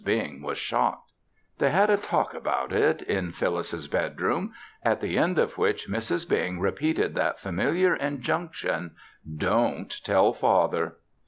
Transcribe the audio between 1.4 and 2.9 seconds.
They had a talk about